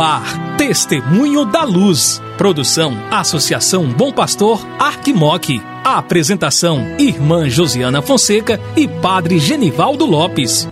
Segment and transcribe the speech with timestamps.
[0.00, 2.22] Ar, Testemunho da Luz.
[2.36, 5.60] Produção, Associação Bom Pastor, Arquimoc.
[5.84, 10.68] Apresentação, Irmã Josiana Fonseca e Padre Genivaldo Lopes.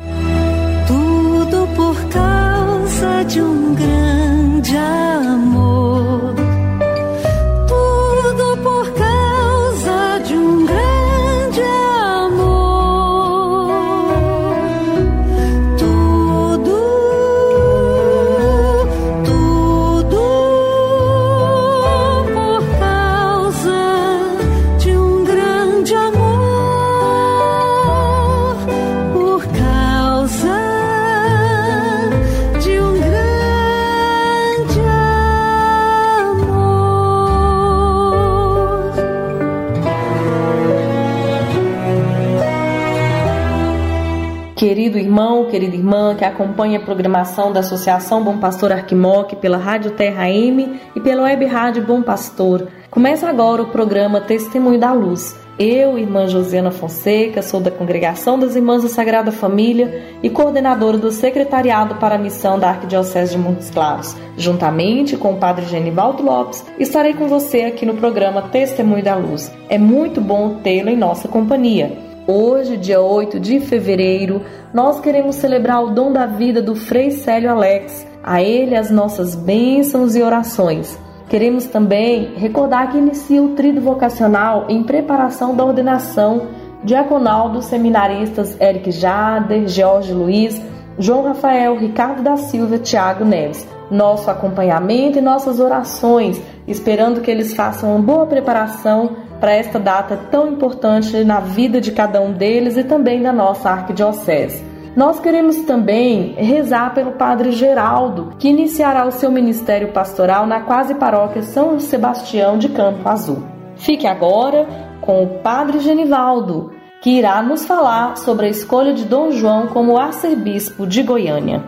[44.63, 49.91] Querido irmão, querida irmã que acompanha a programação da Associação Bom Pastor Arquimoc pela Rádio
[49.91, 55.37] Terra M e pela Web Rádio Bom Pastor, começa agora o programa Testemunho da Luz.
[55.59, 61.11] Eu, irmã Josiana Fonseca, sou da Congregação das Irmãs da Sagrada Família e coordenadora do
[61.11, 64.15] Secretariado para a Missão da Arquidiocese de Montes Claros.
[64.37, 69.53] Juntamente com o Padre Genivaldo Lopes, estarei com você aqui no programa Testemunho da Luz.
[69.69, 72.12] É muito bom tê-lo em nossa companhia.
[72.27, 74.43] Hoje, dia 8 de fevereiro,
[74.73, 78.07] nós queremos celebrar o dom da vida do Frei Célio Alex.
[78.23, 80.97] A ele as nossas bênçãos e orações.
[81.29, 86.47] Queremos também recordar que inicia o trido vocacional em preparação da ordenação
[86.85, 90.63] diaconal dos seminaristas Eric Jader, Jorge Luiz,
[90.97, 93.67] João Rafael, Ricardo da Silva, Tiago Neves.
[93.91, 100.17] Nosso acompanhamento e nossas orações, esperando que eles façam uma boa preparação para esta data
[100.31, 104.65] tão importante na vida de cada um deles e também da nossa arquidiocese.
[104.95, 110.95] Nós queremos também rezar pelo Padre Geraldo, que iniciará o seu ministério pastoral na quase
[110.95, 113.43] paróquia São Sebastião de Campo Azul.
[113.75, 114.65] Fique agora
[115.01, 116.71] com o Padre Genivaldo,
[117.01, 121.65] que irá nos falar sobre a escolha de Dom João como arcebispo de Goiânia.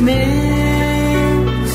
[0.00, 1.70] Meus.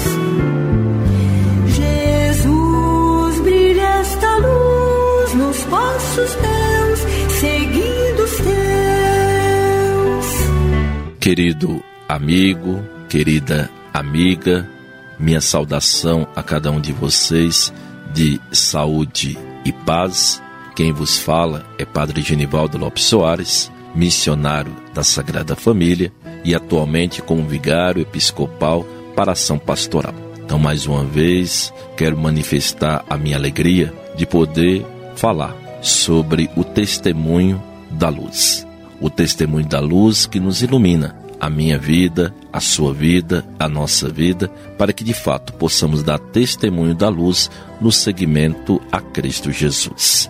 [1.75, 6.99] Jesus, brilha esta luz nos passos teus,
[7.39, 10.25] seguindo os teus.
[11.19, 14.67] Querido amigo, querida amiga,
[15.19, 17.73] minha saudação a cada um de vocês
[18.13, 20.41] de saúde e paz.
[20.75, 26.11] Quem vos fala é Padre Genivaldo Lopes Soares, missionário da Sagrada Família
[26.43, 28.85] e atualmente como vigário episcopal
[29.15, 30.13] para ação pastoral.
[30.43, 34.85] Então, mais uma vez, quero manifestar a minha alegria de poder
[35.15, 37.61] falar sobre o testemunho
[37.91, 38.65] da luz.
[38.99, 44.09] O testemunho da luz que nos ilumina a minha vida, a sua vida, a nossa
[44.09, 50.29] vida, para que de fato possamos dar testemunho da luz no seguimento a Cristo Jesus.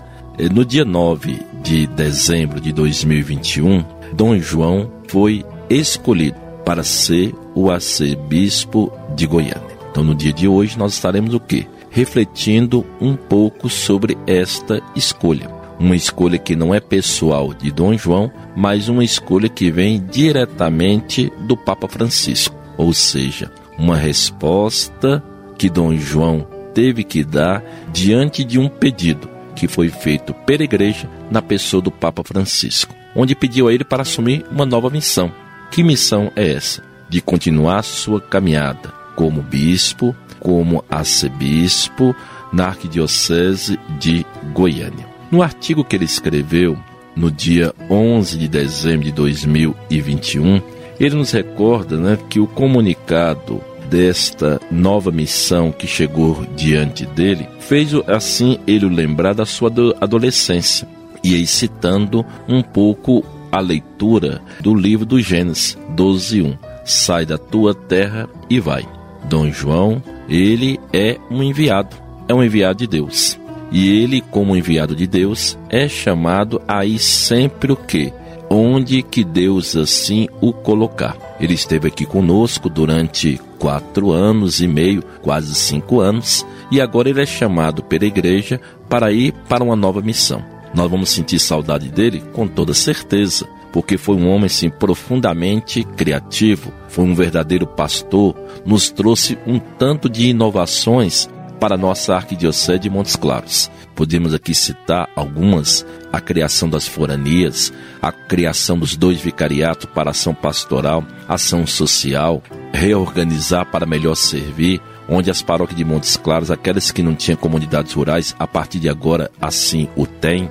[0.54, 3.84] No dia 9 de dezembro de 2021,
[4.14, 9.78] Dom João foi escolhido para ser o arcebispo de Goiânia.
[9.90, 11.66] Então, no dia de hoje, nós estaremos o quê?
[11.90, 15.50] Refletindo um pouco sobre esta escolha.
[15.80, 21.32] Uma escolha que não é pessoal de Dom João, mas uma escolha que vem diretamente
[21.48, 22.56] do Papa Francisco.
[22.78, 25.24] Ou seja, uma resposta
[25.58, 31.10] que Dom João teve que dar diante de um pedido que foi feito pela igreja
[31.32, 35.32] na pessoa do Papa Francisco, onde pediu a ele para assumir uma nova missão.
[35.72, 36.84] Que missão é essa?
[37.08, 42.16] De continuar sua caminhada como bispo, como arcebispo
[42.52, 45.06] na Arquidiocese de Goiânia.
[45.32, 46.78] No artigo que ele escreveu
[47.16, 50.62] no dia 11 de dezembro de 2021,
[51.00, 57.92] ele nos recorda né, que o comunicado desta nova missão que chegou diante dele, fez
[58.08, 60.88] assim ele lembrar da sua adolescência.
[61.24, 66.58] E aí citando um pouco a leitura do livro do Gênesis 12:1.
[66.86, 68.86] Sai da tua terra e vai.
[69.26, 71.96] Dom João, ele é um enviado,
[72.28, 73.40] é um enviado de Deus.
[73.72, 78.12] E ele, como enviado de Deus, é chamado aí sempre o quê?
[78.50, 81.16] Onde que Deus assim o colocar.
[81.40, 87.22] Ele esteve aqui conosco durante quatro anos e meio, quase cinco anos, e agora ele
[87.22, 88.60] é chamado pela igreja
[88.90, 90.44] para ir para uma nova missão.
[90.74, 96.72] Nós vamos sentir saudade dele com toda certeza, porque foi um homem assim profundamente criativo,
[96.88, 98.36] foi um verdadeiro pastor,
[98.66, 101.30] nos trouxe um tanto de inovações
[101.60, 103.70] para a nossa arquidiocese de Montes Claros.
[103.94, 110.34] Podemos aqui citar algumas: a criação das foranias, a criação dos dois vicariatos para ação
[110.34, 112.42] pastoral, ação social,
[112.72, 117.94] reorganizar para melhor servir, onde as paróquias de Montes Claros, aquelas que não tinham comunidades
[117.94, 120.50] rurais, a partir de agora assim o têm.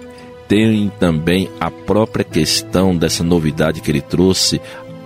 [0.49, 4.61] Tem também a própria questão dessa novidade que ele trouxe,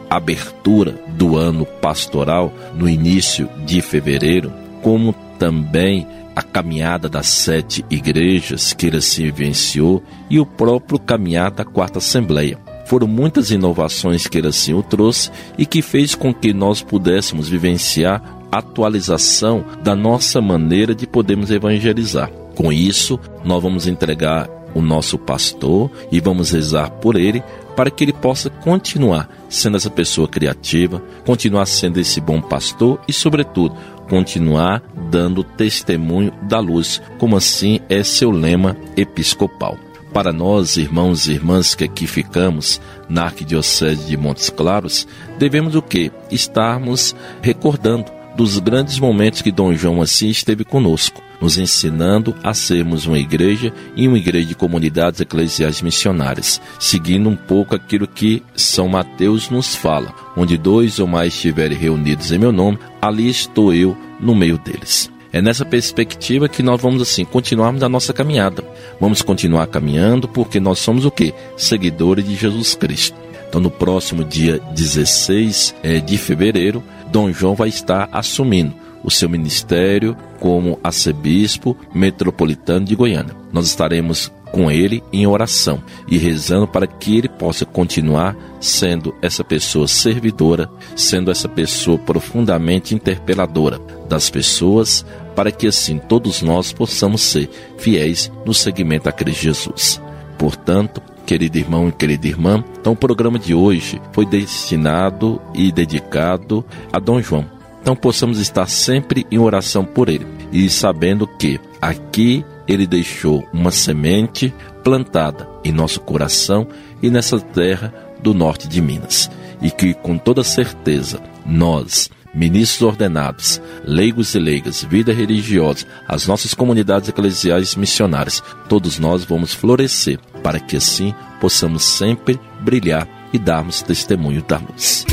[0.08, 4.52] abertura do ano pastoral no início de fevereiro,
[4.82, 11.50] como também a caminhada das sete igrejas que ele se vivenciou e o próprio caminhar
[11.50, 12.58] da quarta assembleia.
[12.86, 17.48] Foram muitas inovações que ele assim o trouxe e que fez com que nós pudéssemos
[17.48, 22.30] vivenciar atualização da nossa maneira de podermos evangelizar.
[22.54, 27.42] Com isso, nós vamos entregar o nosso pastor e vamos rezar por ele
[27.76, 33.12] para que ele possa continuar sendo essa pessoa criativa, continuar sendo esse bom pastor e,
[33.12, 33.74] sobretudo,
[34.08, 39.78] continuar dando testemunho da luz, como assim é seu lema episcopal.
[40.12, 42.78] Para nós, irmãos e irmãs que aqui ficamos
[43.08, 45.08] na Arquidiocese de Montes Claros,
[45.38, 46.12] devemos o que?
[46.30, 53.06] Estarmos recordando dos grandes momentos que Dom João assim esteve conosco, nos ensinando a sermos
[53.06, 58.88] uma igreja e uma igreja de comunidades eclesiais missionárias, seguindo um pouco aquilo que São
[58.88, 63.96] Mateus nos fala, onde dois ou mais estiverem reunidos em meu nome, ali estou eu
[64.20, 65.10] no meio deles.
[65.32, 68.62] É nessa perspectiva que nós vamos assim continuarmos a nossa caminhada.
[69.00, 71.32] Vamos continuar caminhando porque nós somos o que?
[71.56, 73.21] Seguidores de Jesus Cristo.
[73.52, 78.72] Então no próximo dia 16 eh, de fevereiro, Dom João vai estar assumindo
[79.04, 83.36] o seu ministério como arcebispo metropolitano de Goiânia.
[83.52, 89.44] Nós estaremos com ele em oração e rezando para que ele possa continuar sendo essa
[89.44, 93.78] pessoa servidora, sendo essa pessoa profundamente interpeladora
[94.08, 95.04] das pessoas,
[95.36, 100.00] para que assim todos nós possamos ser fiéis no seguimento a Cristo Jesus.
[100.38, 106.64] Portanto, querido irmão e querida irmã, então o programa de hoje foi destinado e dedicado
[106.92, 107.46] a Dom João.
[107.80, 113.70] Então possamos estar sempre em oração por ele e sabendo que aqui ele deixou uma
[113.70, 114.54] semente
[114.84, 116.66] plantada em nosso coração
[117.02, 117.92] e nessa terra
[118.22, 119.30] do norte de Minas.
[119.60, 126.54] E que com toda certeza nós, ministros ordenados, leigos e leigas, vida religiosa, as nossas
[126.54, 133.82] comunidades eclesiais missionárias, todos nós vamos florescer para que assim possamos sempre brilhar e darmos
[133.82, 135.06] testemunho da luz.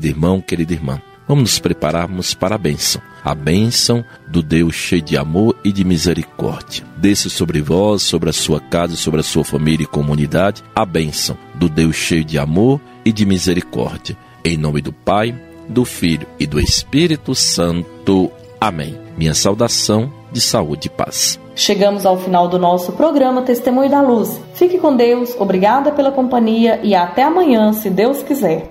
[0.00, 1.02] Querido irmão, querida irmã.
[1.28, 5.84] Vamos nos prepararmos para a bênção, a bênção do Deus cheio de amor e de
[5.84, 6.84] misericórdia.
[6.96, 11.36] Desça sobre vós, sobre a sua casa, sobre a sua família e comunidade, a bênção
[11.54, 14.16] do Deus cheio de amor e de misericórdia.
[14.44, 15.34] Em nome do Pai,
[15.68, 18.32] do Filho e do Espírito Santo.
[18.60, 18.98] Amém.
[19.16, 21.38] Minha saudação de saúde e paz.
[21.54, 24.40] Chegamos ao final do nosso programa Testemunho da Luz.
[24.54, 28.68] Fique com Deus, obrigada pela companhia e até amanhã, se Deus quiser.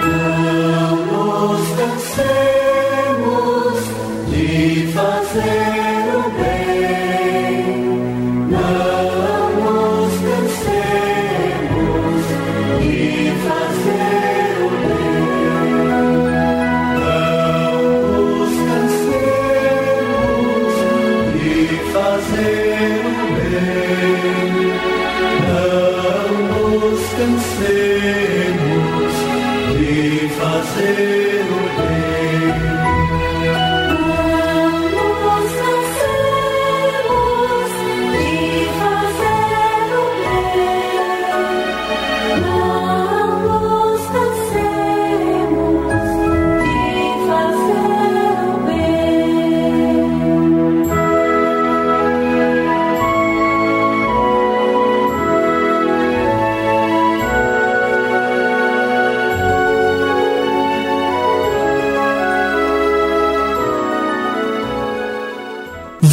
[0.00, 2.47] Não nos cansemos